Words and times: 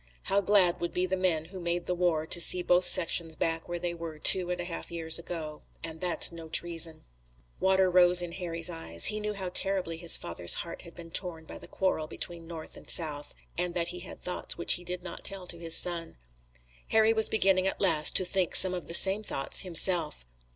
How 0.23 0.41
glad 0.41 0.79
would 0.81 0.95
be 0.95 1.05
the 1.05 1.15
men 1.15 1.45
who 1.53 1.59
made 1.59 1.85
the 1.85 1.93
war 1.93 2.25
to 2.25 2.41
see 2.41 2.63
both 2.63 2.85
sections 2.85 3.35
back 3.35 3.69
where 3.69 3.77
they 3.77 3.93
were 3.93 4.17
two 4.17 4.49
and 4.49 4.59
a 4.59 4.63
half 4.65 4.89
years 4.89 5.19
ago! 5.19 5.61
and 5.83 6.01
that's 6.01 6.31
no 6.31 6.49
treason. 6.49 7.03
Water 7.59 7.87
rose 7.87 8.23
in 8.23 8.31
Harry's 8.31 8.67
eyes. 8.67 9.05
He 9.13 9.19
knew 9.19 9.35
how 9.35 9.49
terribly 9.49 9.97
his 9.97 10.17
father's 10.17 10.55
heart 10.65 10.81
had 10.81 10.95
been 10.95 11.11
torn 11.11 11.45
by 11.45 11.59
the 11.59 11.67
quarrel 11.67 12.07
between 12.07 12.47
North 12.47 12.75
and 12.75 12.89
South, 12.89 13.35
and 13.59 13.75
that 13.75 13.89
he 13.89 13.99
had 13.99 14.23
thoughts 14.23 14.57
which 14.57 14.73
he 14.73 14.83
did 14.83 15.03
not 15.03 15.23
tell 15.23 15.45
to 15.45 15.59
his 15.59 15.77
son. 15.77 16.17
Harry 16.87 17.13
was 17.13 17.29
beginning 17.29 17.67
at 17.67 17.79
last 17.79 18.15
to 18.15 18.25
think 18.25 18.55
some 18.55 18.73
of 18.73 18.87
the 18.87 18.95
same 18.95 19.21
thoughts 19.21 19.59
himself. 19.61 20.25